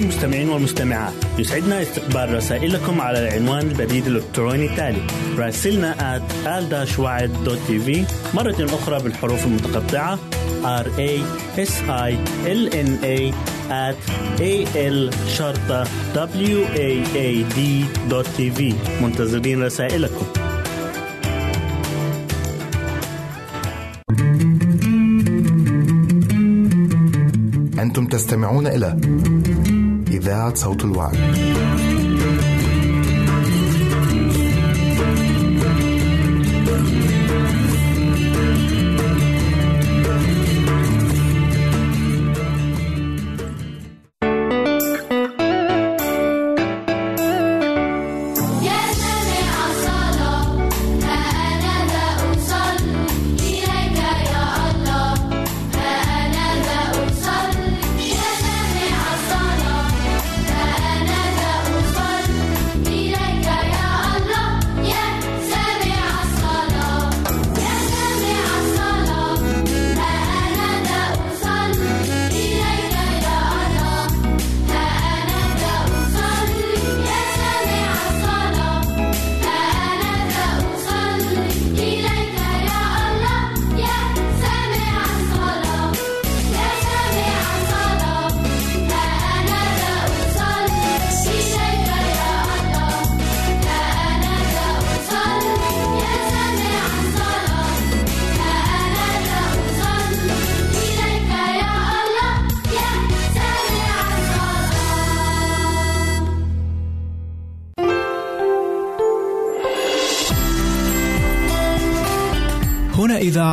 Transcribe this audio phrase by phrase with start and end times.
[0.00, 1.12] أعزائي المستمعين والمستمعات.
[1.38, 5.02] يسعدنا استقبال رسائلكم على العنوان البريد الإلكتروني التالي
[5.38, 6.22] راسلنا at
[8.34, 10.18] مرة أخرى بالحروف المتقطعة
[10.64, 11.12] r a
[11.56, 12.12] s i
[12.46, 13.32] l n a
[13.70, 14.00] at
[14.40, 15.84] a l شرطة
[16.14, 17.58] w a a d
[18.36, 20.26] في منتظرين رسائلكم.
[27.78, 28.96] أنتم تستمعون إلى
[30.20, 31.16] إذاعة صوت الوعد.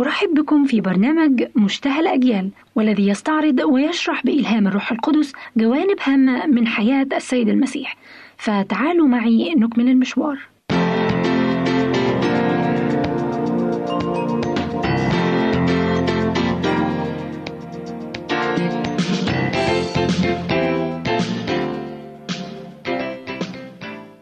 [0.00, 6.66] أرحب بكم في برنامج مشتهى الأجيال والذي يستعرض ويشرح بإلهام الروح القدس جوانب هامة من
[6.66, 7.96] حياة السيد المسيح.
[8.36, 10.38] فتعالوا معي نكمل المشوار.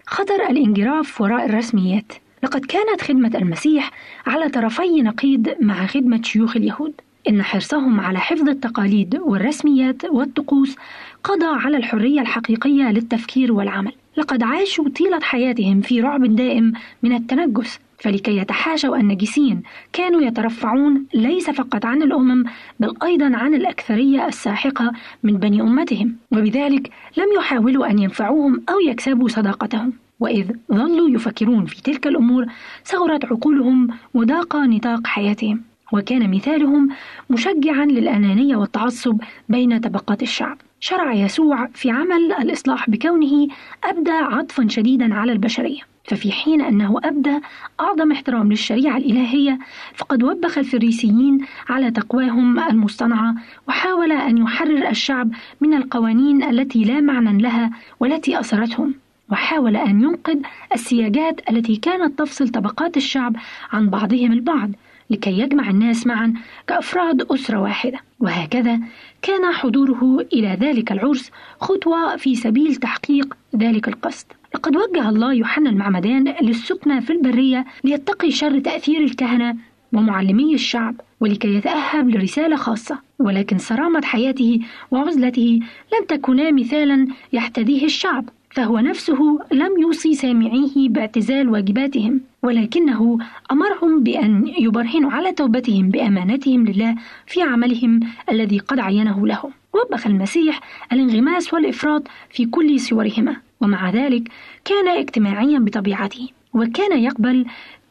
[0.07, 2.13] خطر الانجراف وراء الرسميات.
[2.43, 3.91] لقد كانت خدمة المسيح
[4.27, 6.93] على طرفي نقيض مع خدمة شيوخ اليهود
[7.29, 10.77] إن حرصهم على حفظ التقاليد والرسميات والطقوس
[11.25, 13.93] قضى على الحرية الحقيقية للتفكير والعمل.
[14.17, 19.63] لقد عاشوا طيلة حياتهم في رعب دائم من التنجس فلكي يتحاشوا النجسين
[19.93, 22.45] كانوا يترفعون ليس فقط عن الأمم
[22.81, 24.93] بل أيضا عن الأكثرية الساحقة
[25.23, 29.93] من بني أمتهم وبذلك لم يحاولوا أن ينفعوهم أو يكسبوا صداقتهم.
[30.21, 32.47] وإذ ظلوا يفكرون في تلك الأمور
[32.85, 35.63] صغرت عقولهم وضاق نطاق حياتهم
[35.93, 36.89] وكان مثالهم
[37.31, 40.59] مشجعا للأنانية والتعصب بين طبقات الشعب.
[40.81, 43.49] شرع يسوع في عمل الإصلاح بكونه
[43.85, 45.81] أبدى عطفا شديدا على البشرية.
[46.05, 47.39] ففي حين أنه أبدى
[47.81, 49.59] أعظم احترام للشريعة الإلهية
[49.95, 53.35] فقد وبخ الفريسيين على تقواهم المصطنعة
[53.69, 55.31] وحاول أن يحرر الشعب
[55.61, 57.71] من القوانين التي لا معنى لها
[58.01, 58.95] والتي أسرتهم
[59.31, 60.39] وحاول أن ينقذ
[60.75, 63.37] السياجات التي كانت تفصل طبقات الشعب
[63.73, 64.71] عن بعضهم البعض
[65.11, 66.35] لكي يجمع الناس معا
[66.67, 68.01] كأفراد أسرة واحدة.
[68.21, 68.81] وهكذا
[69.23, 71.31] كان حضوره إلى ذلك العرس
[71.61, 74.27] خطوة في سبيل تحقيق ذلك القصد.
[74.55, 79.57] لقد وجه الله يوحنا المعمدان للسكنة في البرية ليتقي شر تأثير الكهنة
[79.93, 82.99] ومعلمي الشعب ولكي يتأهب لرسالة خاصة.
[83.19, 84.61] ولكن صرامة حياته
[84.91, 85.61] وعزلته
[85.95, 88.29] لم تكونا مثالا يحتذيه الشعب.
[88.51, 93.19] فهو نفسه لم يوصي سامعيه باعتزال واجباتهم ولكنه
[93.53, 96.97] أمرهم بأن يبرهنوا على توبتهم بأمانتهم لله
[97.27, 98.01] في عملهم
[98.31, 99.51] الذي قد عينه لهم.
[99.75, 100.61] وبخ المسيح
[100.93, 104.29] الانغماس والإفراط في كل صورهما ومع ذلك
[104.65, 107.47] كان اجتماعيا بطبيعته وكان يقبل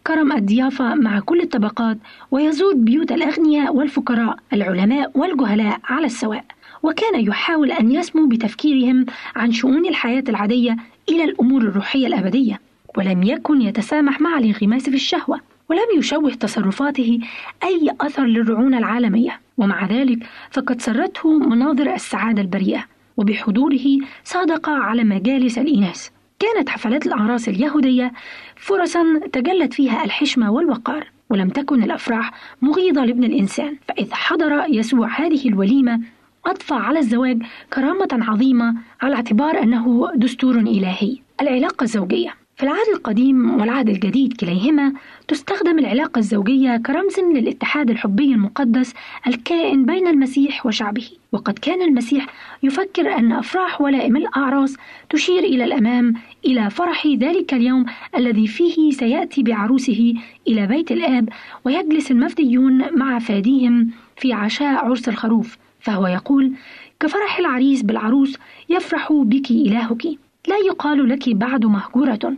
[0.07, 1.97] كرم الضيافة مع كل الطبقات
[2.31, 6.45] ويزور بيوت الأغنياء والفقراء العلماء والجهلاء على السواء.
[6.83, 10.75] وكان يحاول أن يسمو بتفكيرهم عن شؤون الحياة العادية
[11.09, 12.59] إلى الأمور الروحية الأبدية
[12.97, 15.39] ولم يكن يتسامح مع الانغماس في الشهوة
[15.69, 17.19] ولم يشوه تصرفاته
[17.63, 19.39] أي أثر للرعونة العالمية.
[19.57, 20.19] ومع ذلك
[20.51, 22.85] فقد سرته مناظر السعادة البريئة
[23.17, 23.85] وبحضوره
[24.23, 26.07] صادق على مجالس الإناث.
[26.39, 28.11] كانت حفلات الأعراس اليهودية
[28.55, 29.03] فرصا
[29.33, 32.31] تجلت فيها الحشمة والوقار ولم تكن الأفراح
[32.61, 33.75] مغيضة لابن الإنسان.
[33.87, 35.99] فإذ حضر يسوع هذه الوليمة
[36.47, 41.17] أضفى على الزواج كرامة عظيمة على اعتبار أنه دستور إلهي.
[41.41, 42.33] العلاقة الزوجية.
[42.55, 44.93] في العهد القديم والعهد الجديد كليهما
[45.27, 48.93] تستخدم العلاقة الزوجية كرمز للاتحاد الحبي المقدس
[49.27, 52.27] الكائن بين المسيح وشعبه، وقد كان المسيح
[52.63, 54.77] يفكر أن أفراح ولائم الأعراس
[55.09, 56.13] تشير إلى الأمام
[56.45, 57.85] إلى فرح ذلك اليوم
[58.17, 60.13] الذي فيه سيأتي بعروسه
[60.47, 61.29] إلى بيت الآب
[61.65, 66.51] ويجلس المفديون مع فاديهم في عشاء عرس الخروف، فهو يقول:
[66.99, 68.37] كفرح العريس بالعروس
[68.69, 70.05] يفرح بك إلهك.
[70.47, 72.33] لا يقال لك بعد مهجورة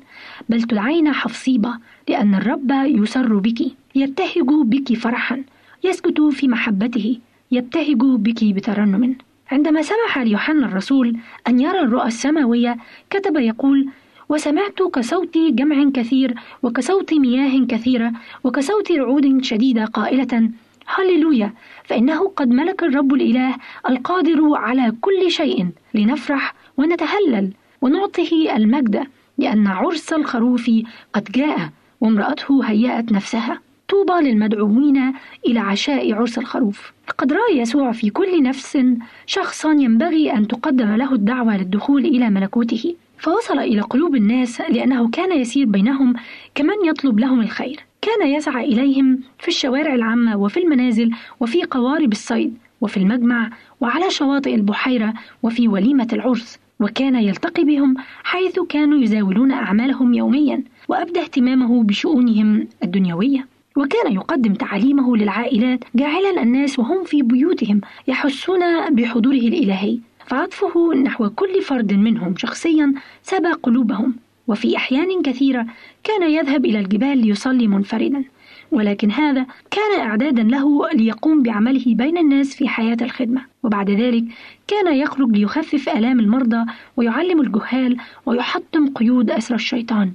[0.49, 1.73] بل تدعين حفصيبة
[2.07, 3.61] لأن الرب يسر بك.
[3.95, 5.43] يبتهج بك فرحا
[5.83, 7.17] يسكت في محبته
[7.51, 9.15] يبتهج بك بترنم.
[9.51, 11.17] عندما سمح ليوحنا الرسول
[11.47, 12.77] أن يرى الرؤى السماوية
[13.09, 13.89] كتب يقول
[14.29, 18.11] وسمعت كصوت جمع كثير وكصوت مياه كثيرة
[18.43, 20.49] وكصوت رعود شديدة قائلة
[20.95, 21.53] هللويا.
[21.83, 23.55] فإنه قد ملك الرب الإله
[23.89, 27.51] القادر على كل شيء لنفرح ونتهلل
[27.81, 29.07] ونعطه المجد
[29.37, 30.71] لأن عرس الخروف
[31.13, 31.69] قد جاء
[32.01, 33.61] وامرأته هيأت نفسها.
[33.89, 35.13] طوبى للمدعوين
[35.45, 36.91] إلى عشاء عرس الخروف.
[37.09, 38.77] لقد رأى يسوع في كل نفس
[39.25, 42.95] شخصا ينبغي أن تقدم له الدعوة للدخول إلى ملكوته.
[43.17, 46.13] فوصل إلى قلوب الناس لأنه كان يسير بينهم
[46.55, 47.88] كمن يطلب لهم الخير.
[48.01, 53.49] كان يسعى إليهم في الشوارع العامة وفي المنازل وفي قوارب الصيد وفي المجمع
[53.81, 55.13] وعلى شواطئ البحيرة
[55.43, 63.47] وفي وليمة العرس وكان يلتقي بهم حيث كانوا يزاولون أعمالهم يوميا وأبدى اهتمامه بشؤونهم الدنيوية.
[63.77, 71.61] وكان يقدم تعاليمه للعائلات جاعلا الناس وهم في بيوتهم يحسون بحضوره الإلهي فعطفه نحو كل
[71.61, 72.93] فرد منهم شخصيا
[73.23, 74.15] سبى قلوبهم.
[74.47, 75.65] وفي أحيان كثيرة
[76.03, 78.23] كان يذهب إلى الجبال ليصلي منفردا
[78.71, 83.41] ولكن هذا كان إعدادا له ليقوم بعمله بين الناس في حياة الخدمة.
[83.63, 84.23] وبعد ذلك
[84.67, 86.65] كان يخرج ليخفف آلام المرضى
[86.97, 90.11] ويعلم الجهال ويحطم قيود أسر الشيطان.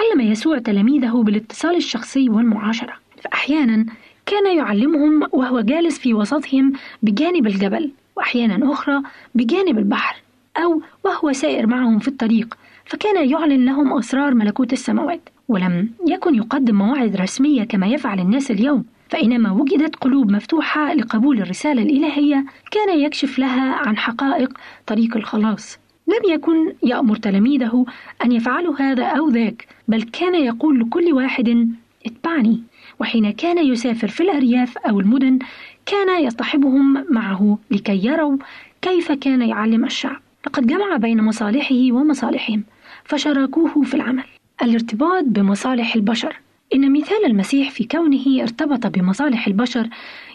[0.00, 2.92] علم يسوع تلاميذه بالاتصال الشخصي والمعاشرة.
[3.24, 3.86] فأحيانا
[4.26, 6.72] كان يعلمهم وهو جالس في وسطهم
[7.02, 9.02] بجانب الجبل وأحيانا أخرى
[9.34, 10.16] بجانب البحر
[10.56, 16.74] أو وهو سائر معهم في الطريق فكان يعلن لهم أسرار ملكوت السماوات ولم يكن يقدم
[16.74, 23.38] مواعظ رسمية كما يفعل الناس اليوم فإنما وجدت قلوب مفتوحة لقبول الرسالة الإلهية كان يكشف
[23.38, 25.78] لها عن حقائق طريق الخلاص.
[26.06, 27.86] لم يكن يأمر تلاميذه
[28.24, 31.68] أن يفعلوا هذا أو ذاك بل كان يقول لكل واحد
[32.06, 32.62] اتبعني
[33.00, 35.38] وحين كان يسافر في الأرياف أو المدن
[35.86, 38.36] كان يصطحبهم معه لكي يروا
[38.82, 40.20] كيف كان يعلم الشعب.
[40.46, 42.64] لقد جمع بين مصالحه ومصالحهم.
[43.04, 44.24] فشاركوه في العمل.
[44.62, 46.36] الارتباط بمصالح البشر.
[46.74, 49.88] إن مثال المسيح في كونه ارتبط بمصالح البشر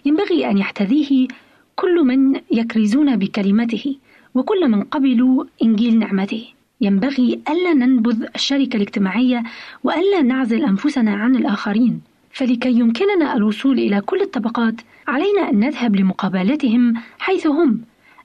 [0.05, 1.27] ينبغي أن يحتذيه
[1.75, 3.95] كل من يكرزون بكلمته
[4.35, 6.45] وكل من قبلوا إنجيل نعمته.
[6.81, 9.43] ينبغي ألا ننبذ الشركة الاجتماعية
[9.83, 12.01] وألا نعزل أنفسنا عن الآخرين.
[12.31, 14.75] فلكي يمكننا الوصول إلى كل الطبقات
[15.07, 17.81] علينا أن نذهب لمقابلتهم حيث هم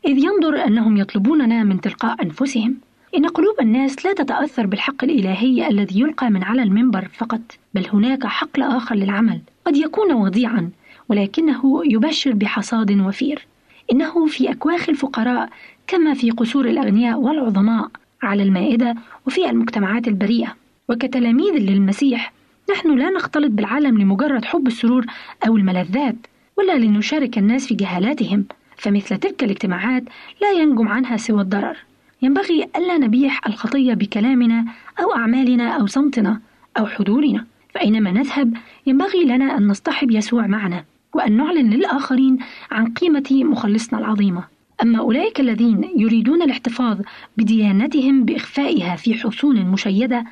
[0.06, 2.74] إذ ينظر أنهم يطلبوننا من تلقاء أنفسهم.
[3.16, 7.40] إن قلوب الناس لا تتأثر بالحق الإلهي الذي يلقى من على المنبر فقط
[7.74, 9.40] بل هناك حقل آخر للعمل.
[9.66, 10.70] قد يكون وضيعا
[11.08, 13.46] ولكنه يبشر بحصاد وفير.
[13.92, 15.50] إنه في أكواخ الفقراء
[15.86, 17.88] كما في قصور الأغنياء والعظماء
[18.22, 18.94] على المائدة
[19.26, 20.56] وفي المجتمعات البريئة.
[20.88, 22.32] وكتلاميذ للمسيح
[22.70, 25.06] نحن لا نختلط بالعالم لمجرد حب السرور
[25.46, 26.16] أو الملذات
[26.58, 28.44] ولا لنشارك الناس في جهالاتهم.
[28.76, 30.02] فمثل تلك الاجتماعات
[30.42, 31.76] لا ينجم عنها سوى الضرر.
[32.22, 34.64] ينبغي ألا نبيح الخطية بكلامنا
[35.00, 36.40] أو أعمالنا أو صمتنا
[36.78, 38.54] أو حضورنا فأينما نذهب
[38.86, 42.38] ينبغي لنا أن نصطحب يسوع معنا وأن نعلن للآخرين
[42.70, 44.44] عن قيمة مخلصنا العظيمة.
[44.82, 47.00] أما أولئك الذين يريدون الاحتفاظ
[47.36, 50.24] بديانتهم بإخفائها في حصون مشيدة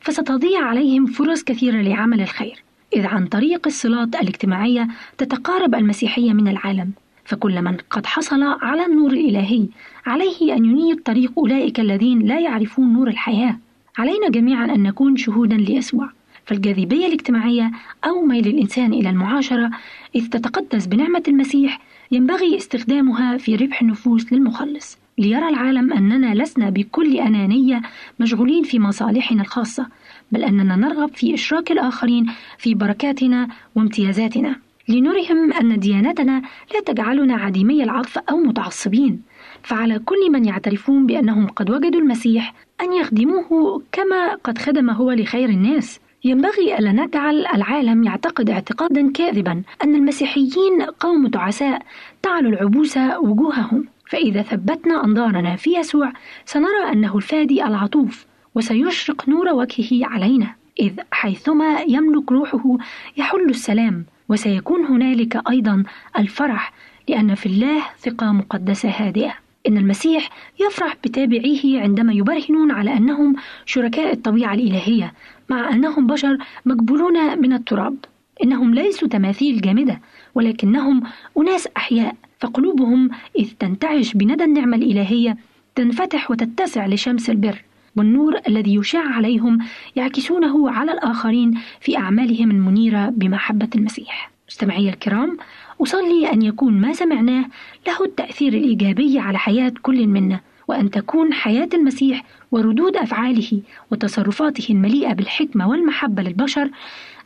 [0.00, 2.62] فستضيع عليهم فرص كثيرة لعمل الخير
[2.96, 4.88] إذ عن طريق الصلات الاجتماعية
[5.18, 6.92] تتقارب المسيحية من العالم.
[7.26, 9.66] فكل من قد حصل على النور الإلهي
[10.06, 13.58] عليه أن ينير طريق أولئك الذين لا يعرفون نور الحياة.
[13.98, 16.10] علينا جميعا أن نكون شهودا ليسوع
[16.44, 17.70] فالجاذبية الاجتماعية
[18.04, 19.70] أو ميل الإنسان إلى المعاشرة
[20.14, 21.80] إذ تتقدس بنعمة المسيح
[22.12, 24.98] ينبغي استخدامها في ربح النفوس للمخلص.
[25.18, 27.82] ليرى العالم أننا لسنا بكل أنانية
[28.20, 29.86] مشغولين في مصالحنا الخاصة
[30.32, 32.26] بل أننا نرغب في إشراك الآخرين
[32.58, 34.65] في بركاتنا وامتيازاتنا.
[34.88, 36.42] لنرهم أن ديانتنا
[36.74, 39.22] لا تجعلنا عديمي العطف أو متعصبين.
[39.62, 45.48] فعلى كل من يعترفون بأنهم قد وجدوا المسيح أن يخدموه كما قد خدم هو لخير
[45.48, 46.00] الناس.
[46.24, 51.82] ينبغي ألا نجعل العالم يعتقد اعتقادا كاذبا أن المسيحيين قوم تعساء
[52.22, 53.84] تعلو العبوس وجوههم.
[54.10, 56.12] فإذا ثبتنا أنظارنا في يسوع
[56.44, 60.54] سنرى أنه الفادي العطوف وسيشرق نور وجهه علينا.
[60.80, 62.76] إذ حيثما يملك روحه
[63.16, 65.84] يحل السلام وسيكون هنالك أيضا
[66.18, 66.72] الفرح
[67.08, 69.34] لأن في الله ثقة مقدسة هادئة.
[69.68, 70.30] إن المسيح
[70.60, 75.12] يفرح بتابعيه عندما يبرهنون على أنهم شركاء الطبيعة الإلهية
[75.50, 77.96] مع أنهم بشر مقبولون من التراب.
[78.44, 80.00] إنهم ليسوا تماثيل جامدة
[80.34, 81.02] ولكنهم
[81.38, 82.16] أناس أحياء.
[82.40, 85.36] فقلوبهم إذ تنتعش بندى النعمة الإلهية
[85.74, 87.62] تنفتح وتتسع لشمس البر.
[87.96, 89.58] والنور الذي يشع عليهم
[89.96, 94.30] يعكسونه على الآخرين في أعمالهم المنيرة بمحبة المسيح.
[94.48, 95.36] مستمعي الكرام
[95.82, 97.44] أصلي أن يكون ما سمعناه
[97.86, 103.60] له التأثير الإيجابي على حياة كل منا وأن تكون حياة المسيح وردود أفعاله
[103.90, 106.70] وتصرفاته المليئة بالحكمة والمحبة للبشر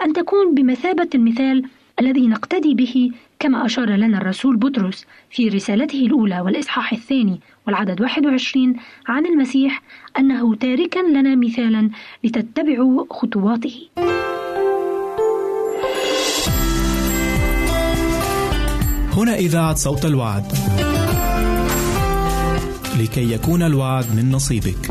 [0.04, 1.64] أن تكون بمثابة المثال
[2.00, 8.76] الذي نقتدي به كما أشار لنا الرسول بطرس في رسالته الأولى والإصحاح الثاني والعدد 21
[9.08, 9.82] عن المسيح
[10.18, 11.90] أنه تاركا لنا مثالا
[12.24, 13.88] لتتبعوا خطواته.
[19.12, 20.44] هنا إذاعة صوت الوعد.
[23.00, 24.90] لكي يكون الوعد من نصيبك.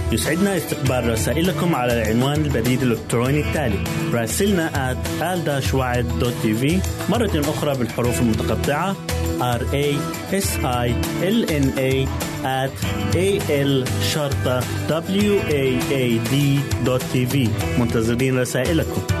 [0.11, 5.39] يسعدنا استقبال رسائلكم على العنوان البريد الإلكتروني التالي راسلنا at al
[7.09, 8.95] مرة أخرى بالحروف المتقطعة
[9.41, 9.87] r a
[10.31, 10.87] s i
[11.35, 11.93] l n a
[12.45, 12.75] at
[13.15, 13.73] a l
[14.13, 16.33] شرطة w a a d
[17.79, 19.20] منتظرين رسائلكم.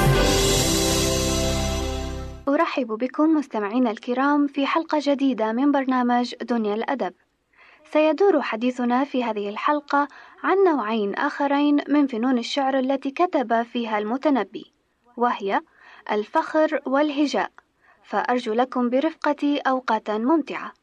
[2.71, 7.13] أرحب بكم مستمعينا الكرام في حلقة جديدة من برنامج دنيا الأدب.
[7.91, 10.07] سيدور حديثنا في هذه الحلقة
[10.43, 14.73] عن نوعين آخرين من فنون الشعر التي كتب فيها المتنبي،
[15.17, 15.61] وهي
[16.11, 17.51] الفخر والهجاء.
[18.03, 20.73] فأرجو لكم برفقتي أوقاتا ممتعة.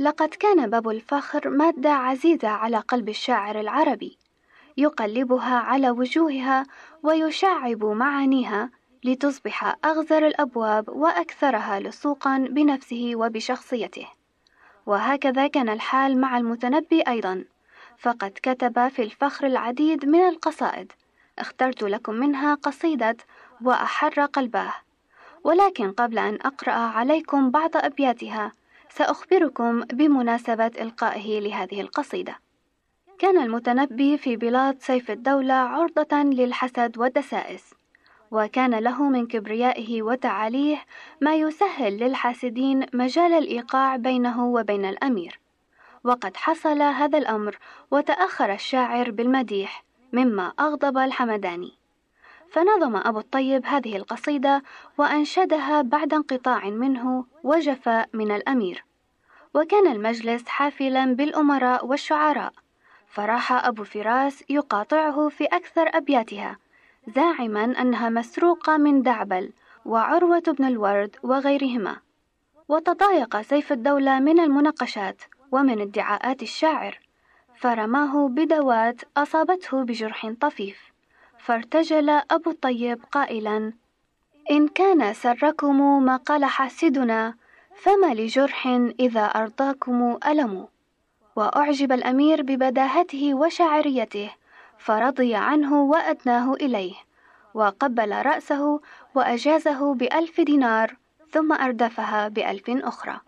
[0.00, 4.18] لقد كان باب الفخر مادة عزيزة على قلب الشاعر العربي،
[4.76, 6.66] يقلبها على وجوهها
[7.02, 8.70] ويشعب معانيها
[9.04, 14.06] لتصبح أغزر الأبواب وأكثرها لصوقا بنفسه وبشخصيته.
[14.86, 17.44] وهكذا كان الحال مع المتنبي أيضا،
[17.98, 20.92] فقد كتب في الفخر العديد من القصائد،
[21.38, 23.16] اخترت لكم منها قصيدة
[23.64, 24.72] وأحر قلباه.
[25.44, 28.52] ولكن قبل أن أقرأ عليكم بعض أبياتها
[28.90, 32.38] سأخبركم بمناسبة إلقائه لهذه القصيدة.
[33.18, 37.74] كان المتنبي في بلاد سيف الدولة عرضة للحسد والدسائس،
[38.30, 40.84] وكان له من كبريائه وتعاليه
[41.20, 45.40] ما يسهل للحاسدين مجال الإيقاع بينه وبين الأمير.
[46.04, 47.58] وقد حصل هذا الأمر
[47.90, 51.79] وتأخر الشاعر بالمديح مما أغضب الحمداني.
[52.52, 54.62] فنظم أبو الطيب هذه القصيدة
[54.98, 58.84] وأنشدها بعد انقطاع منه وجفاء من الأمير.
[59.54, 62.52] وكان المجلس حافلا بالأمراء والشعراء
[63.08, 66.58] فراح أبو فراس يقاطعه في أكثر أبياتها
[67.16, 69.52] زاعما أنها مسروقة من دعبل
[69.84, 71.96] وعروة بن الورد وغيرهما.
[72.68, 76.98] وتضايق سيف الدولة من المناقشات ومن ادعاءات الشاعر
[77.56, 80.89] فرماه بدوات أصابته بجرح طفيف.
[81.44, 83.72] فارتجل أبو الطيب قائلا
[84.50, 87.34] إن كان سركم ما قال حاسدنا
[87.74, 88.66] فما لجرح
[89.00, 90.68] إذا أرضاكم ألم؟
[91.36, 94.30] وأعجب الأمير ببداهته وشاعريته
[94.78, 96.94] فرضي عنه وأدناه إليه
[97.54, 98.80] وقبل رأسه
[99.14, 100.96] وأجازه بألف دينار
[101.30, 103.20] ثم أردفها بألف أخرى.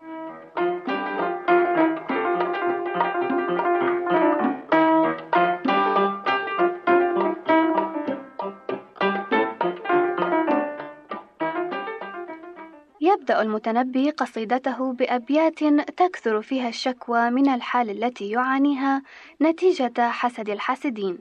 [13.13, 15.63] يبدأ المتنبي قصيدته بأبيات
[15.97, 19.01] تكثر فيها الشكوى من الحال التي يعانيها
[19.41, 21.17] نتيجة حسد الحاسدين،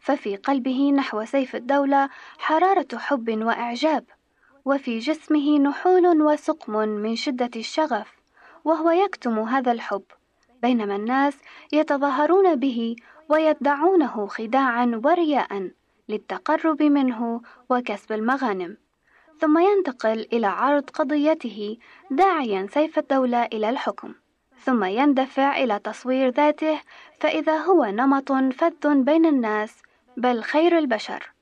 [0.00, 4.04] ففي قلبه نحو سيف الدولة حرارة حب وإعجاب،
[4.64, 8.12] وفي جسمه نحول وسقم من شدة الشغف،
[8.64, 10.04] وهو يكتم هذا الحب،
[10.62, 11.38] بينما الناس
[11.72, 12.96] يتظاهرون به
[13.28, 15.70] ويدعونه خداعا ورياء
[16.08, 18.83] للتقرب منه وكسب المغانم.
[19.40, 21.76] ثم ينتقل إلى عرض قضيته
[22.10, 24.14] داعيا سيف الدولة إلى الحكم.
[24.58, 26.80] ثم يندفع إلى تصوير ذاته
[27.20, 29.82] فإذا هو نمط فذ بين الناس
[30.16, 31.32] بل خير البشر.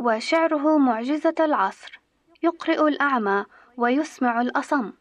[0.00, 2.00] وشعره معجزة العصر
[2.42, 3.44] يقرئ الأعمى
[3.76, 4.92] ويسمع الأصم.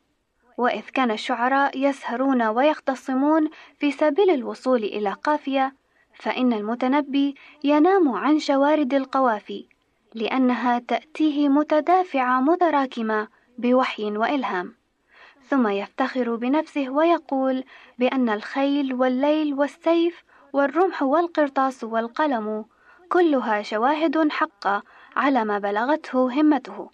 [0.57, 5.75] وإذ كان الشعراء يسهرون ويختصمون في سبيل الوصول إلى قافية
[6.13, 9.76] فإن المتنبي ينام عن شوارد القوافي.
[10.15, 14.75] لأنها تأتيه متدافعة متراكمة بوحي وإلهام.
[15.49, 17.63] ثم يفتخر بنفسه ويقول
[17.99, 22.65] بأن الخيل والليل والسيف والرمح والقرطاس والقلم
[23.09, 24.83] كلها شواهد حقة
[25.15, 26.89] على ما بلغته همته.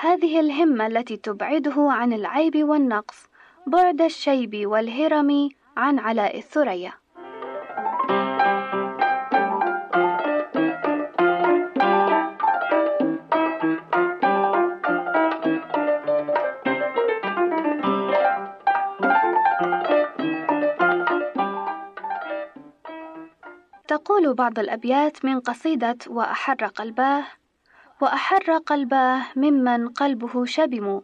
[0.00, 3.26] هذه الهمة التي تبعده عن العيب والنقص
[3.66, 6.92] بعد الشيب والهرم عن علاء الثريا.
[24.06, 27.24] تقول بعض الأبيات من قصيدة وأحر قلباه
[28.00, 31.00] وأحر قلباه ممن قلبه شبم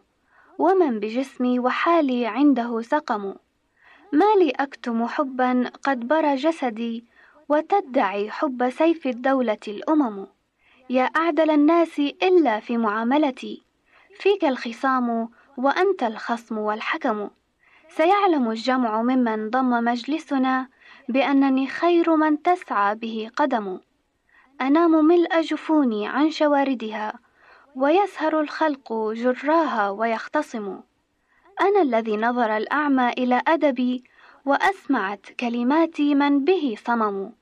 [0.58, 3.34] ومن بجسمي وحالي عنده سقم.
[4.12, 7.04] ما لي أكتم حبا قد برى جسدي
[7.48, 10.26] وتدعي حب سيف الدولة الأمم.
[10.90, 13.62] يا أعدل الناس إلا في معاملتي
[14.14, 17.30] فيك الخصام وأنت الخصم والحكم.
[17.88, 20.68] سيعلم الجمع ممن ضم مجلسنا
[21.08, 23.80] بأنني خير من تسعى به قدم.
[24.60, 27.18] أنام ملء جفوني عن شواردها
[27.76, 30.80] ويسهر الخلق جراها ويختصم.
[31.60, 34.04] أنا الذي نظر الأعمى إلى أدبي
[34.44, 37.32] وأسمعت كلماتي من به صمم.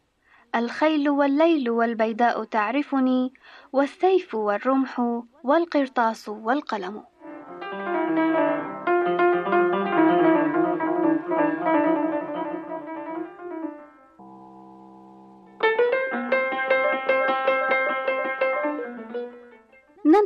[0.55, 3.33] الخيل والليل والبيداء تعرفني
[3.73, 7.10] والسيف والرمح والقرطاس والقلم.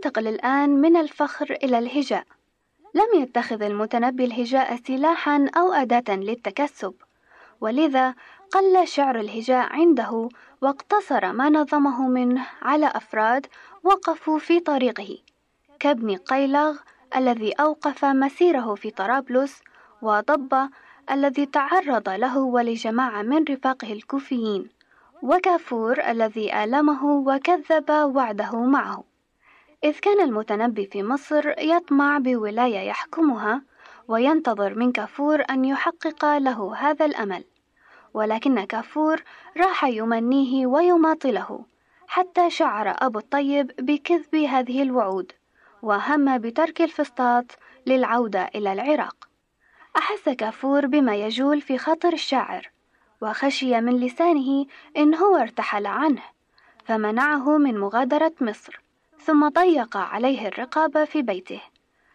[0.05, 2.25] ننتقل الآن من الفخر إلى الهجاء.
[2.95, 6.95] لم يتخذ المتنبي الهجاء سلاحا أو أداة للتكسب.
[7.61, 8.14] ولذا
[8.53, 10.29] قل شعر الهجاء عنده
[10.62, 13.47] واقتصر ما نظمه منه على أفراد
[13.85, 15.19] وقفوا في طريقه.
[15.81, 16.77] كابن قيلغ
[17.17, 19.62] الذي أوقف مسيره في طرابلس
[20.03, 20.69] وضب
[21.11, 24.69] الذي تعرض له ولجماعة من رفاقه الكوفيين.
[25.23, 29.13] وكافور الذي آلمه وكذب وعده معه.
[29.85, 33.62] إذ كان المتنبي في مصر يطمع بولاية يحكمها
[34.09, 37.44] وينتظر من كافور أن يحقق له هذا الأمل.
[38.14, 39.23] ولكن كافور
[39.57, 41.64] راح يمنيه ويماطله
[42.07, 45.33] حتى شعر أبو الطيب بكذب هذه الوعود
[45.83, 47.44] وهم بترك الفسطاط
[47.87, 49.29] للعودة إلى العراق.
[49.97, 52.70] أحس كافور بما يجول في خاطر الشاعر
[53.20, 54.66] وخشي من لسانه
[54.97, 56.23] إن هو ارتحل عنه
[56.85, 58.84] فمنعه من مغادرة مصر.
[59.25, 61.61] ثم ضيق عليه الرقابة في بيته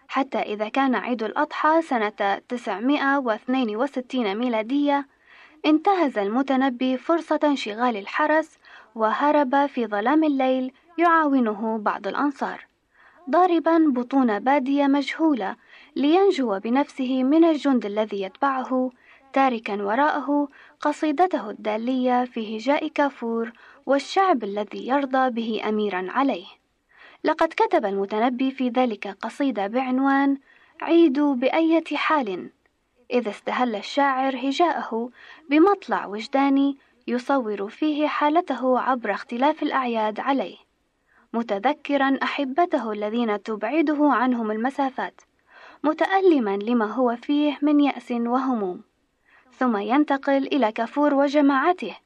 [0.08, 5.08] حتى إذا كان عيد الأضحى سنة 962 ميلادية
[5.65, 8.58] انتهز المتنبي فرصة انشغال الحرس
[8.95, 12.67] وهرب في ظلام الليل يعاونه بعض الأنصار
[13.30, 15.56] ضاربا بطون بادية مجهولة
[15.95, 18.91] لينجو بنفسه من الجند الذي يتبعه
[19.34, 20.48] تاركا وراءه
[20.82, 23.52] قصيدته الدالية في هجاء كافور
[23.86, 26.59] والشعب الذي يرضى به أميرا عليه.
[27.23, 30.38] لقد كتب المتنبي في ذلك قصيدة بعنوان
[30.82, 32.49] عيدوا بأية حال
[33.12, 35.10] إذا استهل الشاعر هجاءه
[35.49, 36.77] بمطلع وجداني
[37.08, 40.58] يصور فيه حالته عبر اختلاف الأعياد عليه
[41.34, 45.21] متذكرا أحبته الذين تبعده عنهم المسافات
[45.84, 48.82] متألما لما هو فيه من يأس وهموم
[49.51, 51.97] ثم ينتقل إلى كافور وجماعته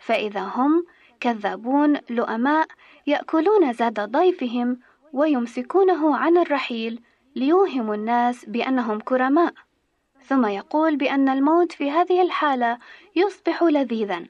[0.00, 0.86] فإذا هم
[1.20, 2.66] كذابون لؤماء
[3.06, 4.78] يأكلون زاد ضيفهم
[5.12, 7.00] ويمسكونه عن الرحيل
[7.36, 9.52] ليوهموا الناس بأنهم كرماء.
[10.22, 12.78] ثم يقول بأن الموت في هذه الحالة
[13.16, 14.24] يصبح لذيذا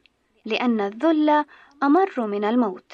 [0.45, 1.45] لأن الذل
[1.83, 2.93] أمر من الموت.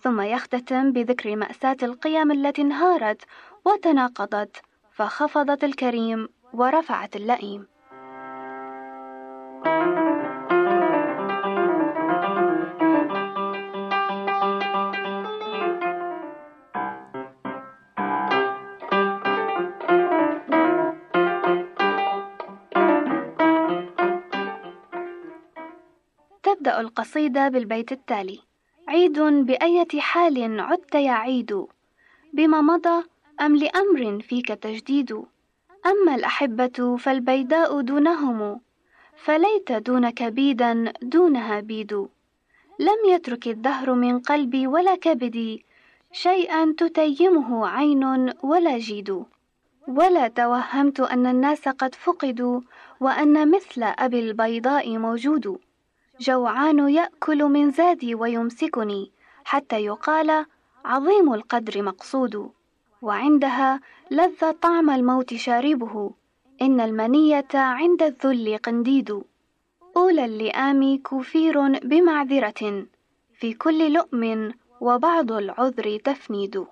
[0.00, 3.22] ثم يختتم بذكر مأساة القيم التي انهارت
[3.64, 7.66] وتناقضت فخفضت الكريم ورفعت اللئيم.
[9.64, 9.91] تبدأ
[26.82, 28.40] القصيدة بالبيت التالي.
[28.88, 31.66] عيد بأية حال عدت يا عيد.
[32.32, 33.04] بما مضى
[33.40, 35.12] أم لأمر فيك تجديد.
[35.86, 38.60] أما الأحبة فالبيداء دونهم.
[39.16, 41.92] فليت دونك بيدا دونها بيد.
[42.78, 45.64] لم يترك الدهر من قلبي ولا كبدي
[46.12, 49.24] شيئا تتيمه عين ولا جيد.
[49.88, 52.60] ولا توهمت أن الناس قد فقدوا
[53.00, 55.58] وأن مثل أبي البيضاء موجود.
[56.26, 59.10] جوعان يأكل من زادي ويمسكني
[59.44, 60.46] حتى يقال
[60.84, 62.50] عظيم القدر مقصود
[63.02, 63.80] وعندها
[64.10, 66.10] لذ طعم الموت شاربه
[66.62, 69.22] إن المنية عند الذل قنديد.
[69.96, 72.86] أولى اللئام كفير بمعذرة
[73.34, 76.64] في كل لؤم وبعض العذر تفنيد.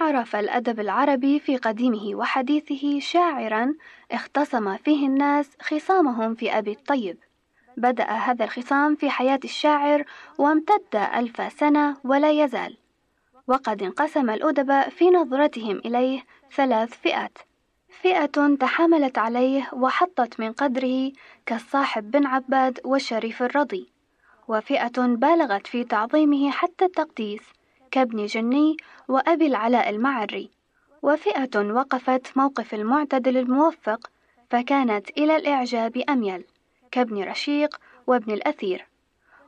[0.00, 3.74] عرف الأدب العربي في قديمه وحديثه شاعرا
[4.12, 7.18] اختصم فيه الناس خصامهم في أبي الطيب.
[7.76, 10.04] بدأ هذا الخصام في حياة الشاعر
[10.38, 12.76] وامتد ألف سنة ولا يزال.
[13.46, 16.24] وقد انقسم الأدباء في نظرتهم إليه
[16.56, 17.38] ثلاث فئات.
[18.02, 21.12] فئة تحاملت عليه وحطت من قدره
[21.46, 23.92] كالصاحب بن عباد والشريف الرضي.
[24.48, 27.59] وفئة بالغت في تعظيمه حتى التقديس
[27.90, 28.76] كابن جني
[29.08, 30.50] وأبي العلاء المعري
[31.02, 34.10] وفئة وقفت موقف المعتدل الموفق
[34.50, 36.44] فكانت إلى الإعجاب أميل
[36.90, 38.86] كابن رشيق وابن الأثير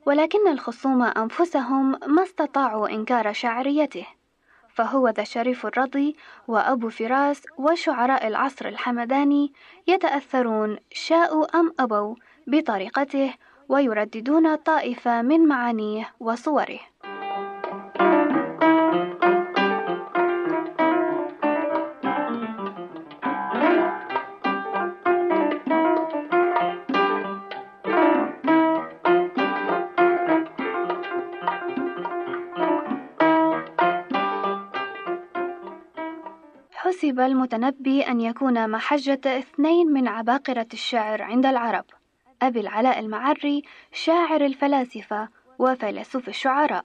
[0.07, 4.07] ولكن الخصوم أنفسهم ما استطاعوا إنكار شعريته
[4.75, 6.17] فهو ذا شريف الرضي
[6.49, 9.53] وأبو فراس وشعراء العصر الحمداني
[9.87, 12.15] يتأثرون شاءوا أم أبوا
[12.47, 13.35] بطريقته
[13.69, 16.81] ويرددون طائفة من معانيه وصوره.
[36.83, 41.85] حسب المتنبي أن يكون محجة اثنين من عباقرة الشعر عند العرب
[42.43, 46.85] أبي العلاء المعري شاعر الفلاسفة وفيلسوف الشعراء.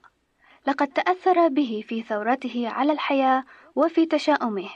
[0.68, 3.44] لقد تأثر به في ثورته على الحياة
[3.76, 4.70] وفي تشاؤمه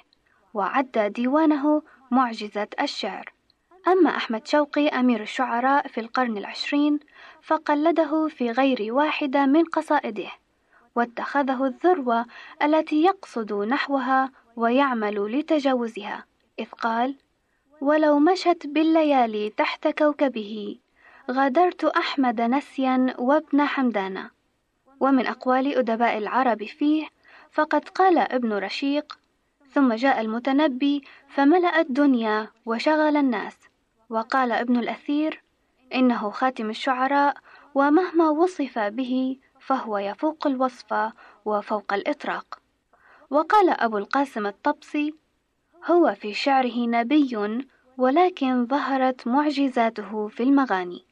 [0.54, 1.82] وعد ديوانه
[2.12, 3.34] معجزة الشعر.
[3.88, 7.00] أما أحمد شوقي أمير الشعراء في القرن العشرين
[7.42, 10.32] فقلده في غير واحدة من قصائده
[10.96, 12.26] واتخذه الذروة
[12.64, 14.32] التي يقصد نحوها
[14.62, 16.26] ويعمل لتجاوزها.
[16.60, 17.16] إذ قال
[17.82, 20.78] ولو مشت بالليالي تحت كوكبه
[21.32, 24.30] غادرت أحمد نسيا وابن حمدان.
[25.00, 27.08] ومن أقوال أدباء العرب فيه
[27.52, 29.20] فقد قال ابن رشيق
[29.72, 33.58] ثم جاء المتنبي فملأ الدنيا وشغل الناس.
[34.10, 35.44] وقال ابن الأثير
[35.96, 37.38] إنه خاتم الشعراء
[37.76, 41.12] ومهما وصف به فهو يفوق الوصف
[41.46, 42.61] وفوق الإطراق.
[43.32, 45.14] وقال أبو القاسم الطبسي
[45.86, 47.58] هو في شعره نبي
[47.98, 51.06] ولكن ظهرت معجزاته في المغاني.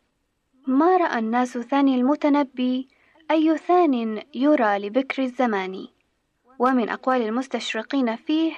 [0.67, 2.87] ما رأى الناس ثاني المتنبي
[3.31, 5.87] أي ثان يرى لبكر الزمان.
[6.59, 8.53] ومن أقوال المستشرقين فيه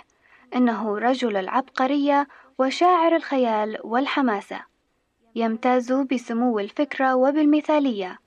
[0.56, 2.28] إنه رجل العبقرية
[2.60, 4.62] وشاعر الخيال والحماسة.
[5.36, 8.20] يمتاز بسمو الفكرة وبالمثالية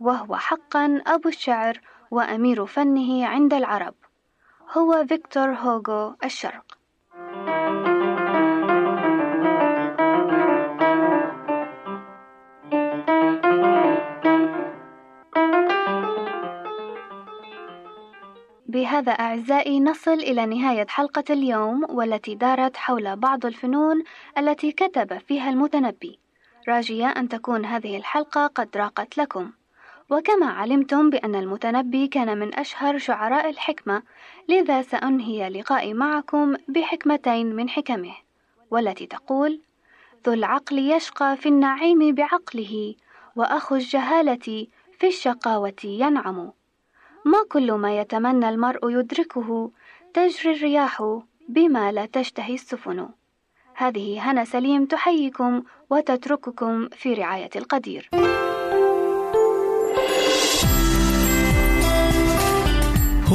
[0.00, 3.94] وهو حقا أبو الشعر وأمير فنه عند العرب.
[4.72, 6.78] هو فيكتور هوغو الشرق.
[18.68, 24.02] بهذا أعزائي نصل إلى نهاية حلقة اليوم والتي دارت حول بعض الفنون
[24.38, 26.18] التي كتب فيها المتنبي.
[26.68, 29.52] راجية أن تكون هذه الحلقة قد راقت لكم.
[30.10, 34.02] وكما علمتم بأن المتنبي كان من أشهر شعراء الحكمة
[34.48, 38.14] لذا سأنهي لقائي معكم بحكمتين من حكمه
[38.70, 39.60] والتي تقول
[40.26, 42.94] ذو العقل يشقى في النعيم بعقله
[43.36, 44.66] وأخو الجهالة
[44.98, 46.52] في الشقاوة ينعم
[47.24, 49.70] ما كل ما يتمنى المرء يدركه
[50.14, 53.08] تجري الرياح بما لا تشتهي السفن
[53.74, 58.10] هذه هنا سليم تحييكم وتترككم في رعاية القدير.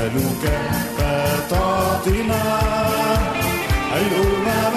[0.00, 0.44] نسألك
[0.98, 2.44] فتعطنا
[3.96, 4.76] الأمم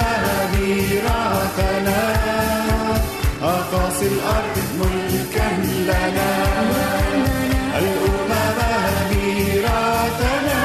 [0.54, 2.02] ميراثنا
[3.44, 5.50] أقاصي الأرض ملكا
[5.90, 6.32] لنا.
[7.80, 8.60] الأمم
[9.12, 10.62] ميراثنا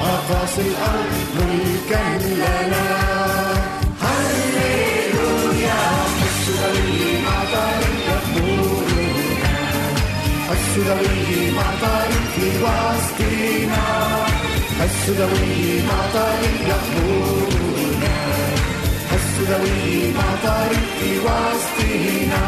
[0.00, 2.86] أقاصي الأرض ملكا لنا.
[4.02, 5.82] هللويا.
[6.20, 9.54] حس ذوي مطر يأمرنا
[10.48, 11.17] حس ذوي مطر في
[12.64, 13.86] وسطنا
[15.10, 18.16] ذوي مطر يأمرنا
[19.10, 20.70] حس ذوي مطر
[21.00, 22.44] في وسطنا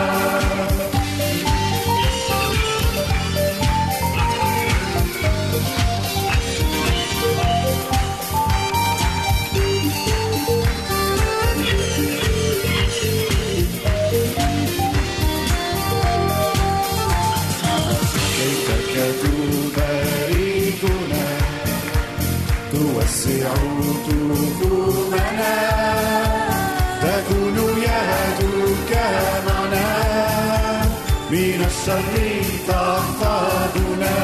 [31.80, 34.16] الشر تحفظنا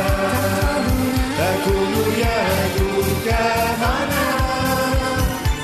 [1.39, 3.35] تكون يدك
[3.81, 4.29] معنا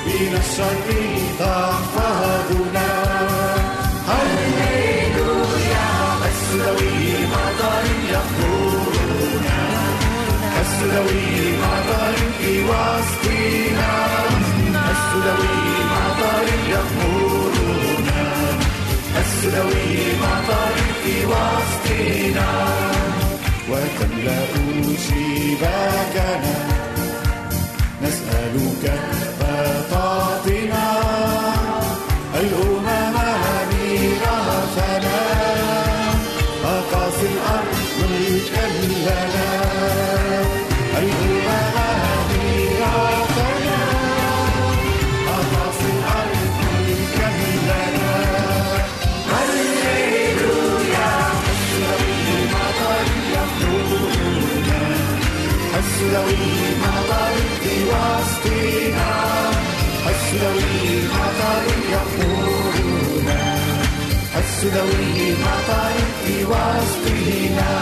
[0.05, 0.87] من الشر
[1.39, 2.89] تحفظنا
[4.09, 5.87] هللويا
[6.31, 9.59] السلوي مطر يخبرنا
[10.61, 13.93] السلوي مطر في وسطنا
[14.91, 15.61] السلوي
[15.93, 18.23] مطر يخبرنا
[19.21, 20.72] السلوي مطر
[21.25, 22.51] وسطنا
[23.69, 24.45] وتملأ
[25.07, 26.55] شباكنا
[28.01, 28.83] نسألك
[29.39, 30.62] فتعطنا
[64.63, 65.93] السلوي مطر
[66.25, 67.73] في وسطنا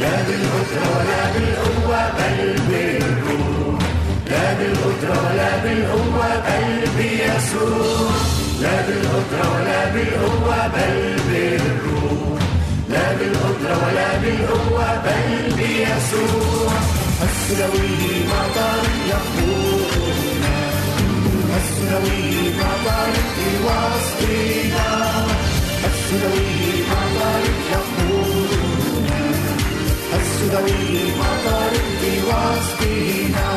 [0.00, 3.82] لا بالقدرة ولا بالقوة بل بالروح
[4.30, 8.10] لا بالقدرة ولا بالقوة بل بيسوع
[8.60, 12.40] لا بالقدرة ولا بالقوة بل بالروح
[12.90, 16.72] لا بالقدرة ولا بالقوة بل بيسوع
[17.22, 17.98] السلوي
[18.30, 20.58] مطر يخبرنا
[21.56, 25.37] السلوي مطر في وسطنا
[26.08, 29.20] السلوي مطر يخبرنا
[30.16, 31.72] السلوي مطر
[32.28, 33.50] وسطنا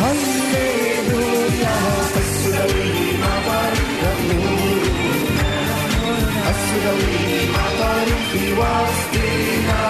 [0.00, 1.76] هللويا
[2.16, 2.92] السلوي
[3.22, 5.52] مطر يخبرنا
[6.50, 9.82] السلوي مطر في وسطنا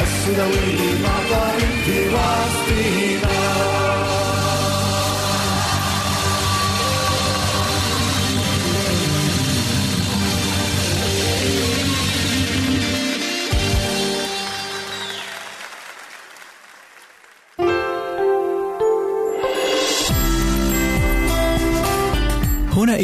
[0.00, 1.96] السلوي مطر في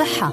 [0.00, 0.32] الصحة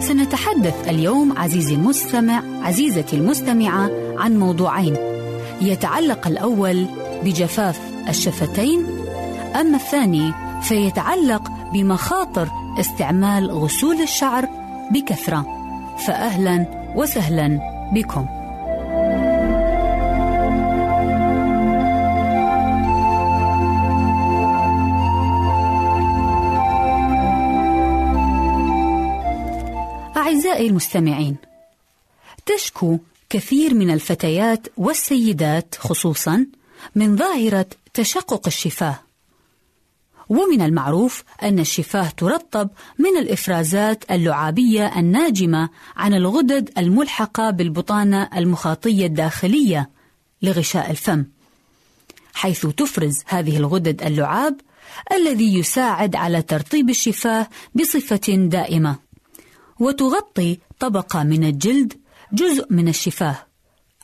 [0.00, 4.96] سنتحدث اليوم عزيزي المستمع عزيزتي المستمعة عن موضوعين.
[5.60, 6.86] يتعلق الأول
[7.24, 8.86] بجفاف الشفتين
[9.60, 10.32] أما الثاني
[10.62, 12.48] فيتعلق بمخاطر
[12.80, 14.48] استعمال غسول الشعر
[14.90, 15.46] بكثرة.
[16.06, 17.60] فأهلا وسهلا
[17.94, 18.41] بكم.
[30.52, 31.36] أعزائي المستمعين.
[32.46, 32.98] تشكو
[33.30, 36.46] كثير من الفتيات والسيدات خصوصا
[36.94, 39.00] من ظاهرة تشقق الشفاه.
[40.28, 49.90] ومن المعروف أن الشفاه ترطب من الإفرازات اللعابية الناجمة عن الغدد الملحقة بالبطانة المخاطية الداخلية
[50.42, 51.24] لغشاء الفم
[52.34, 54.60] حيث تفرز هذه الغدد اللعاب
[55.12, 59.11] الذي يساعد على ترطيب الشفاه بصفة دائمة.
[59.82, 61.92] وتغطي طبقة من الجلد
[62.32, 63.46] جزء من الشفاه.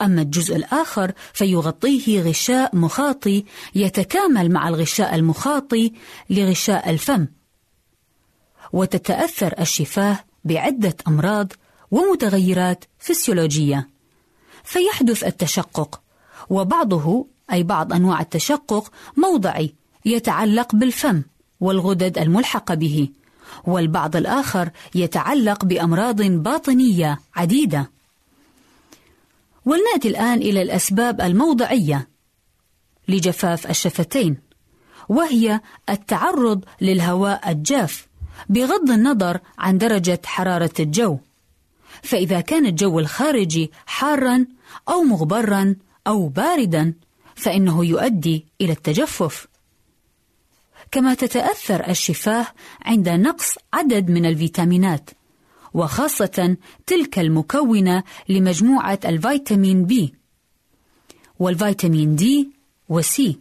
[0.03, 5.93] أما الجزء الآخر فيغطيه غشاء مخاطي يتكامل مع الغشاء المخاطي
[6.31, 7.26] لغشاء الفم.
[8.72, 11.53] وتتأثر الشفاه بعدة أمراض
[11.91, 13.89] ومتغيرات فسيولوجية.
[14.64, 16.01] فيحدث التشقق
[16.51, 19.74] وبعضه أي بعض أنواع التشقق موضعي
[20.05, 21.22] يتعلق بالفم
[21.61, 23.09] والغدد الملحقة به.
[23.66, 27.90] والبعض الآخر يتعلق بأمراض باطنية عديدة.
[29.64, 32.09] ولنأتي الآن إلى الأسباب الموضعية
[33.09, 34.36] لجفاف الشفتين
[35.09, 38.09] وهي التعرض للهواء الجاف
[38.48, 41.18] بغض النظر عن درجة حرارة الجو.
[42.02, 44.46] فإذا كان الجو الخارجي حارا
[44.88, 46.94] أو مغبرا أو باردا
[47.34, 49.46] فإنه يؤدي إلى التجفف.
[50.91, 52.47] كما تتأثر الشفاه
[52.82, 55.11] عند نقص عدد من الفيتامينات
[55.74, 60.14] وخاصة تلك المكونة لمجموعة الفيتامين بي
[61.39, 62.51] والفيتامين دي
[62.89, 63.41] وسي.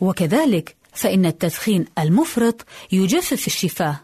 [0.00, 4.00] وكذلك فإن التدخين المفرط يجفف الشفاه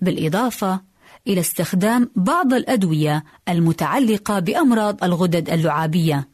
[0.00, 0.80] بالإضافة
[1.26, 6.28] إلى استخدام بعض الأدوية المتعلقة بأمراض الغدد اللعابية.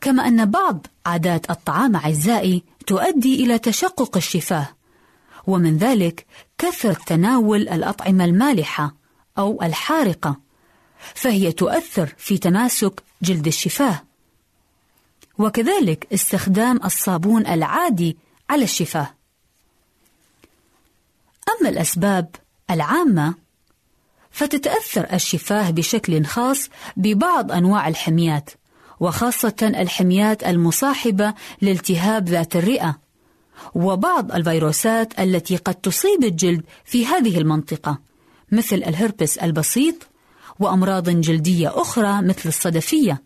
[0.00, 4.68] كما أن بعض عادات الطعام أعزائي تؤدي إلى تشقق الشفاه
[5.46, 6.26] ومن ذلك
[6.58, 8.94] كثرة تناول الأطعمة المالحة
[9.38, 10.40] أو الحارقة
[11.14, 14.02] فهي تؤثر في تماسك جلد الشفاه.
[15.38, 18.16] وكذلك استخدام الصابون العادي
[18.50, 19.14] على الشفاه.
[21.60, 22.36] أما الأسباب
[22.70, 23.34] العامة
[24.30, 28.50] فتتأثر الشفاه بشكل خاص ببعض أنواع الحميات
[29.00, 32.98] وخاصة الحميات المصاحبة لالتهاب ذات الرئة
[33.74, 37.98] وبعض الفيروسات التي قد تصيب الجلد في هذه المنطقة
[38.52, 39.94] مثل الهربس البسيط
[40.60, 43.22] وأمراض جلدية أخرى مثل الصدفية.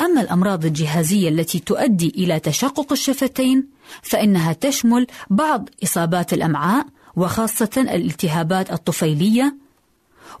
[0.00, 3.68] أما الأمراض الجهازية التي تؤدي إلى تشقق الشفتين
[4.02, 6.86] فإنها تشمل بعض إصابات الأمعاء
[7.16, 9.56] وخاصة الالتهابات الطفيلية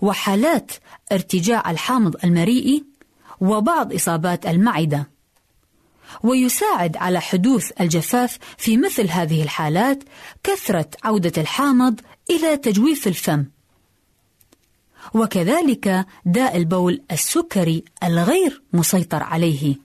[0.00, 0.72] وحالات
[1.12, 2.84] ارتجاع الحامض المريئي
[3.40, 5.10] وبعض إصابات المعدة.
[6.22, 10.04] ويساعد على حدوث الجفاف في مثل هذه الحالات
[10.44, 13.44] كثرة عودة الحامض إلى تجويف الفم.
[15.14, 19.76] وكذلك داء البول السكري الغير مسيطر عليه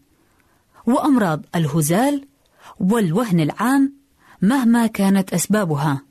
[0.86, 2.28] وأمراض الهزال
[2.80, 3.94] والوهن العام
[4.42, 6.02] مهما كانت أسبابها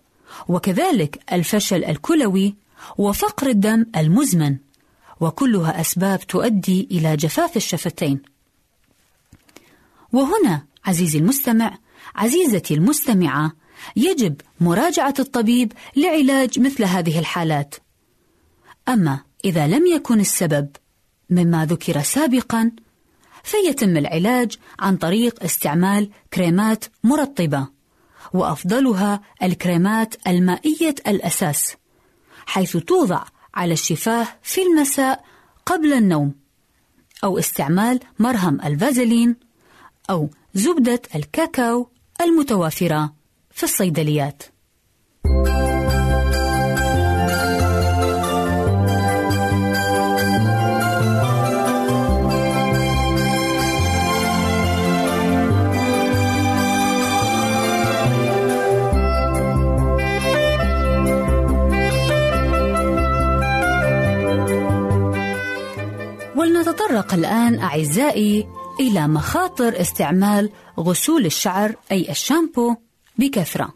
[0.48, 2.54] وكذلك الفشل الكلوي
[2.98, 4.56] وفقر الدم المزمن
[5.22, 8.22] وكلها أسباب تؤدي إلى جفاف الشفتين.
[10.12, 11.78] وهنا عزيزي المستمع
[12.14, 13.52] عزيزتي المستمعة
[13.96, 17.74] يجب مراجعة الطبيب لعلاج مثل هذه الحالات.
[18.88, 20.68] أما إذا لم يكن السبب
[21.30, 22.70] مما ذكر سابقا
[23.42, 27.68] فيتم العلاج عن طريق استعمال كريمات مرطبة
[28.32, 31.76] وأفضلها الكريمات المائية الأساس
[32.46, 33.24] حيث توضع
[33.54, 35.24] على الشفاه في المساء
[35.66, 36.34] قبل النوم
[37.24, 39.36] أو استعمال مرهم الفازلين
[40.10, 41.88] أو زبدة الكاكاو
[42.20, 43.12] المتوافرة
[43.50, 44.42] في الصيدليات.
[66.62, 68.46] ولنتطرق الآن أعزائي
[68.80, 70.50] إلى مخاطر استعمال
[70.80, 72.76] غسول الشعر أي الشامبو
[73.18, 73.74] بكثرة.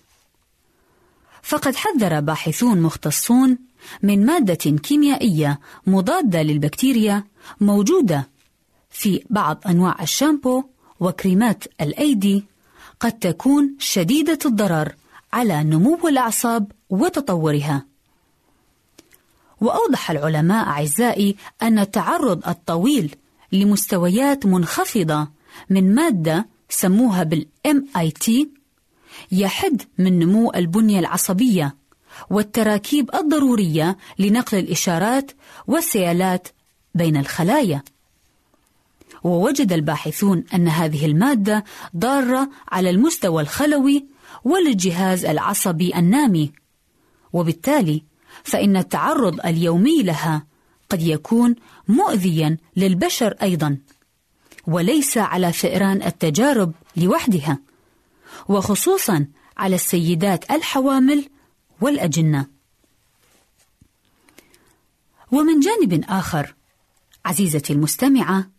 [1.43, 3.59] فقد حذر باحثون مختصون
[4.03, 7.25] من مادة كيميائية مضادة للبكتيريا
[7.61, 8.29] موجودة
[8.91, 10.65] في بعض أنواع الشامبو
[11.01, 12.45] وكريمات الأيدي
[13.01, 14.95] قد تكون شديدة الضرر
[15.33, 17.96] على نمو الأعصاب وتطورها.
[19.61, 23.17] وأوضح العلماء أعزائي أن التعرض الطويل
[23.53, 25.29] لمستويات منخفضة
[25.71, 28.31] من مادة سموها بال MIT
[29.33, 31.77] يحد من نمو البنية العصبية
[32.31, 35.33] والتراكيب الضرورية لنقل الإشارات
[35.67, 36.49] والسيالات
[36.95, 37.83] بين الخلايا.
[39.25, 41.65] ووجد الباحثون أن هذه المادة
[41.97, 44.07] ضارة على المستوى الخلوي
[44.45, 46.53] وللجهاز العصبي النامي،
[47.33, 48.03] وبالتالي
[48.47, 50.47] فإن التعرض اليومي لها
[50.91, 51.55] قد يكون
[51.89, 53.79] مؤذيا للبشر أيضا
[54.67, 57.59] وليس على فئران التجارب لوحدها
[58.49, 59.27] وخصوصا
[59.57, 61.29] على السيدات الحوامل
[61.81, 62.47] والأجنة.
[65.33, 66.55] ومن جانب آخر
[67.25, 68.51] عزيزتي المستمعة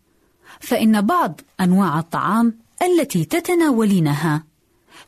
[0.60, 4.44] فإن بعض أنواع الطعام التي تتناولينها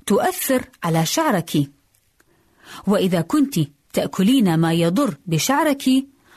[0.06, 1.72] تؤثر على شعرك.
[2.88, 3.60] وإذا كنت
[3.94, 5.84] تأكلين ما يضر بشعرك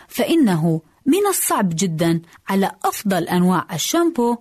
[0.09, 4.37] فإنه من الصعب جدا على أفضل أنواع الشامبو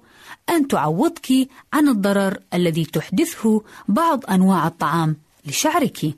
[0.49, 6.17] أن تعوضك عن الضرر الذي تحدثه بعض أنواع الطعام لشعرك.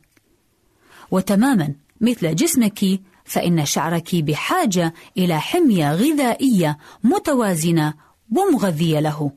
[1.12, 7.94] وتماما مثل جسمك فإن شعرك بحاجة إلى حمية غذائية متوازنة
[8.32, 9.32] ومغذية له.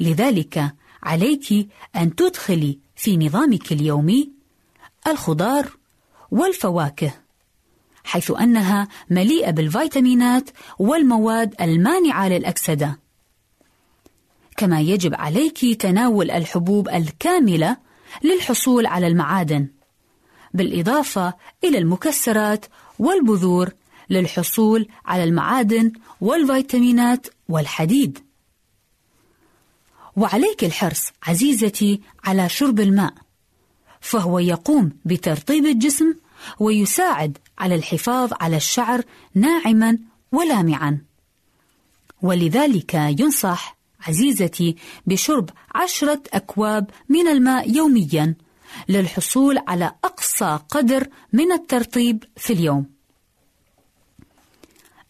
[0.00, 4.30] لذلك عليك أن تدخلي في نظامك اليومي
[5.06, 5.76] الخضار
[6.32, 7.12] والفواكه
[8.04, 12.98] حيث أنها مليئة بالفيتامينات والمواد المانعة للأكسدة.
[14.56, 17.76] كما يجب عليك تناول الحبوب الكاملة
[18.24, 19.68] للحصول على المعادن
[20.54, 22.66] بالإضافة إلى المكسرات
[22.98, 23.70] والبذور
[24.10, 28.18] للحصول على المعادن والفيتامينات والحديد.
[30.16, 33.14] وعليك الحرص عزيزتي على شرب الماء
[34.00, 36.14] فهو يقوم بترطيب الجسم
[36.60, 39.02] ويساعد على الحفاظ على الشعر
[39.34, 39.98] ناعما
[40.32, 40.98] ولامعا.
[42.22, 44.76] ولذلك ينصح عزيزتي
[45.06, 48.34] بشرب عشرة أكواب من الماء يوميا
[48.88, 52.86] للحصول على أقصى قدر من الترطيب في اليوم.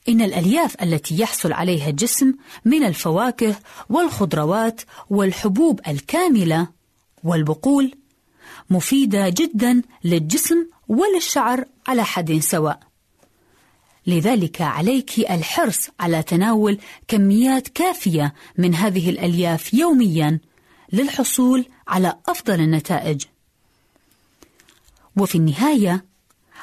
[0.08, 3.56] إن الألياف التي يحصل عليها الجسم من الفواكه
[3.88, 6.68] والخضروات والحبوب الكاملة
[7.24, 7.94] والبقول
[8.70, 12.80] مفيدة جدا للجسم وللشعر على حد سواء.
[14.06, 16.78] لذلك عليك الحرص على تناول
[17.08, 20.40] كميات كافية من هذه الألياف يوميا
[20.92, 23.24] للحصول على أفضل النتائج.
[25.16, 26.04] وفي النهاية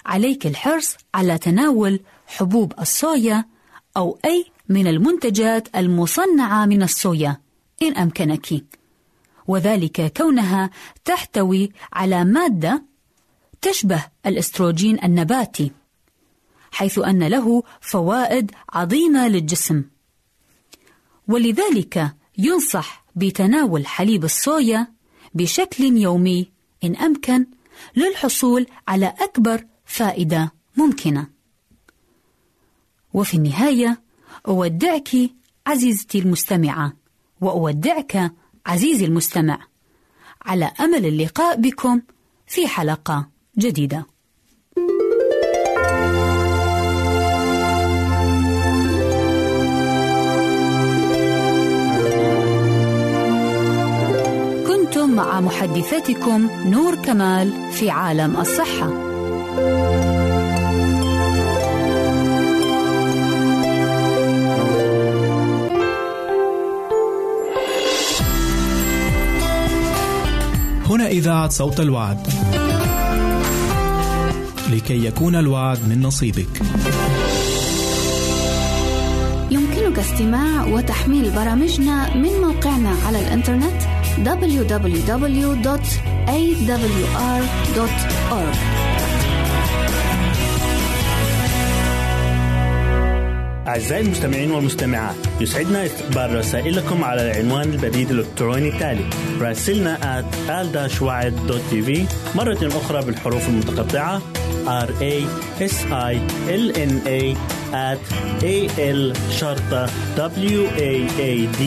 [0.06, 3.46] عليك الحرص على تناول حبوب الصويا
[3.98, 7.42] أو أي من المنتجات المصنعة من الصويا
[7.82, 8.66] إن أمكنك.
[9.48, 10.70] وذلك كونها
[11.06, 12.89] تحتوي على مادة
[13.62, 15.72] تشبه الأستروجين النباتي
[16.72, 19.84] حيث أن له فوائد عظيمة للجسم.
[21.28, 24.88] ولذلك ينصح بتناول حليب الصويا
[25.34, 26.52] بشكل يومي
[26.84, 27.46] إن أمكن
[27.96, 31.28] للحصول على أكبر فائدة ممكنة.
[33.14, 34.02] وفي النهاية
[34.48, 35.10] أودعك
[35.68, 36.94] عزيزتي المستمعة
[37.42, 38.34] وأودعك
[38.66, 39.68] عزيزي المستمع
[40.42, 42.02] على أمل اللقاء بكم
[42.48, 43.30] في حلقة
[43.60, 44.06] جديدة
[54.68, 59.10] كنتم مع محدثتكم نور كمال في عالم الصحة
[70.90, 72.28] هنا إذاعة صوت الوعد.
[74.70, 76.62] لكي يكون الوعد من نصيبك.
[79.52, 83.82] يمكنك استماع وتحميل برامجنا من موقعنا على الإنترنت
[84.26, 84.90] www.awr.org
[93.68, 99.10] أعزائي المستمعين والمستمعات يسعدنا استقبال رسائلكم على العنوان البريد الإلكتروني التالي
[99.42, 100.26] راسلنا at
[102.36, 104.22] مرة أخرى بالحروف المتقطعة
[104.70, 105.16] r a
[105.60, 105.76] s
[106.12, 106.14] i
[106.64, 107.22] l n a
[107.90, 108.04] at
[108.44, 109.84] a l شرطة
[110.54, 110.94] w a
[111.30, 111.62] a d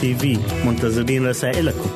[0.00, 1.90] tv منتظرين رسائلكم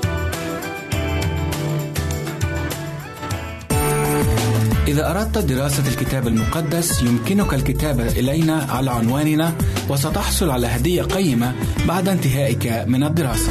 [4.89, 9.53] إذا أردت دراسة الكتاب المقدس يمكنك الكتابة إلينا على عنواننا
[9.89, 11.55] وستحصل على هدية قيمة
[11.89, 13.51] بعد انتهائك من الدراسة.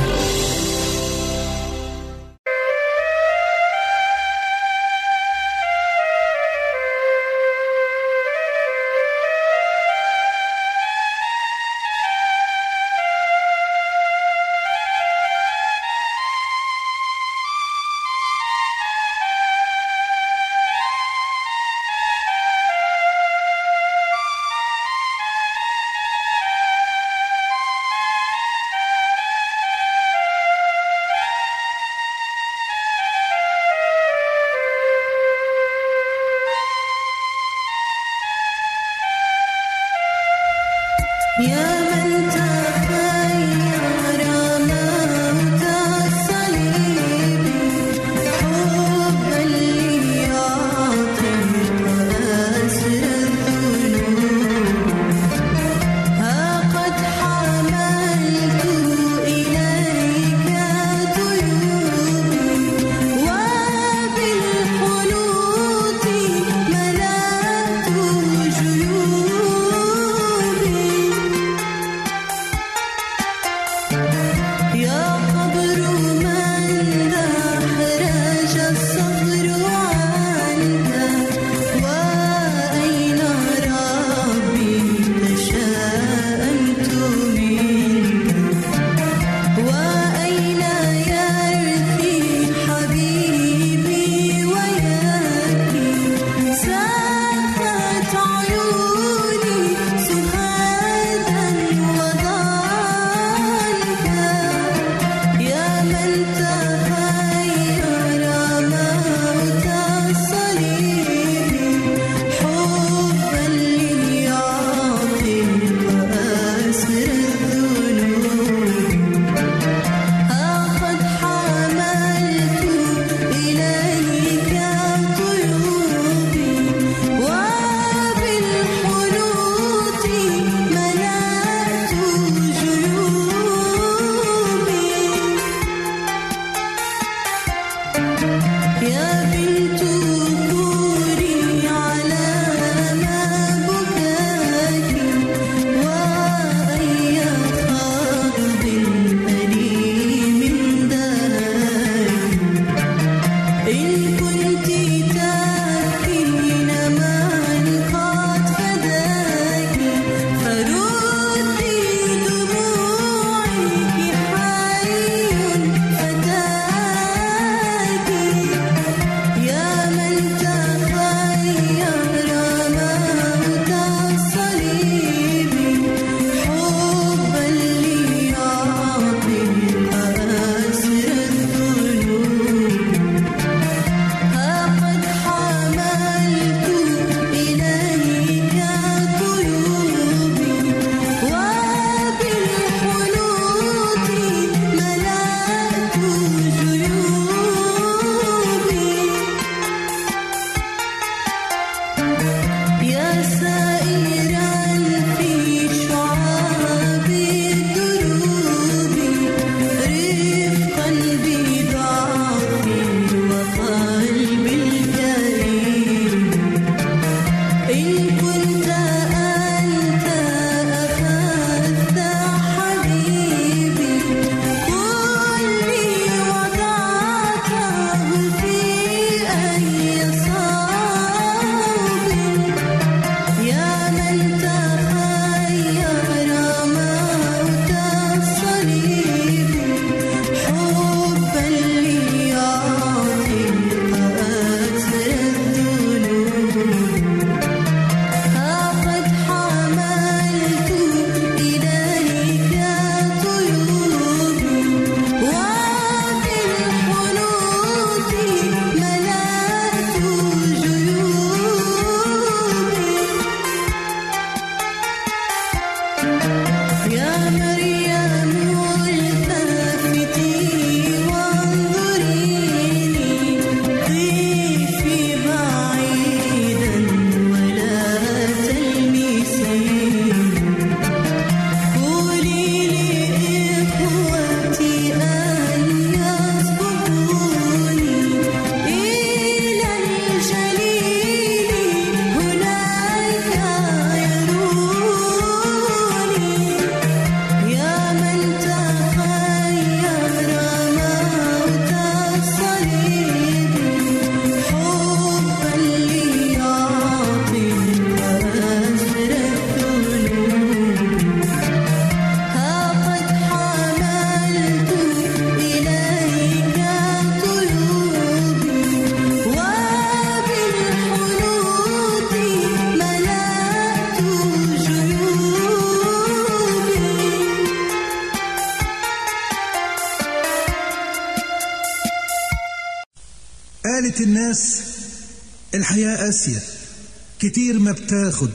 [337.31, 338.29] كتير ما بتاخد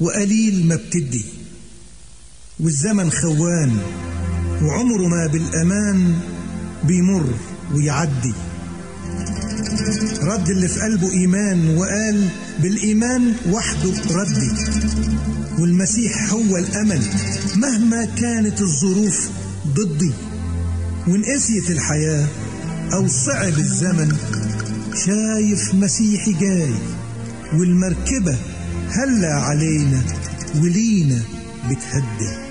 [0.00, 1.24] وقليل ما بتدي.
[2.60, 3.78] والزمن خوان
[4.62, 6.18] وعمره ما بالأمان
[6.84, 7.34] بيمر
[7.74, 8.34] ويعدي.
[10.22, 12.28] رد اللي في قلبه إيمان وقال
[12.62, 14.50] بالإيمان وحده ردي.
[15.58, 17.02] والمسيح هو الأمل
[17.56, 19.30] مهما كانت الظروف
[19.66, 20.12] ضدي.
[21.08, 22.28] وإن قسيت الحياة
[22.92, 24.16] أو صعب الزمن
[25.06, 26.74] شايف مسيحي جاي.
[27.52, 28.38] والمركبة
[28.90, 30.02] هلا علينا
[30.62, 31.22] ولينا
[31.70, 32.47] بتهدي.